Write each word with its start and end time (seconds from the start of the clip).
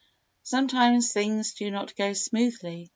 Sometimes 0.41 1.13
things 1.13 1.53
do 1.53 1.69
not 1.69 1.95
go 1.95 2.13
smoothly. 2.13 2.89